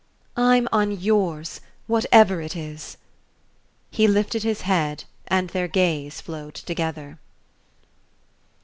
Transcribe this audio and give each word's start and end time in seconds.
"I'm 0.35 0.67
on 0.71 0.99
yours, 0.99 1.61
whatever 1.85 2.41
it 2.41 2.55
is!" 2.55 2.97
He 3.91 4.07
lifted 4.07 4.41
his 4.41 4.61
head 4.61 5.03
and 5.27 5.51
their 5.51 5.67
gaze 5.67 6.21
flowed 6.21 6.55
together. 6.55 7.19